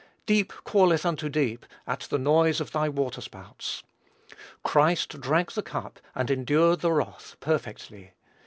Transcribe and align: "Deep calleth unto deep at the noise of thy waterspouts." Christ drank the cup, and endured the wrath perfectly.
"Deep 0.25 0.51
calleth 0.65 1.05
unto 1.05 1.29
deep 1.29 1.63
at 1.85 1.99
the 2.09 2.17
noise 2.17 2.59
of 2.59 2.71
thy 2.71 2.89
waterspouts." 2.89 3.83
Christ 4.63 5.21
drank 5.21 5.51
the 5.51 5.61
cup, 5.61 5.99
and 6.15 6.31
endured 6.31 6.79
the 6.79 6.91
wrath 6.91 7.35
perfectly. 7.39 8.13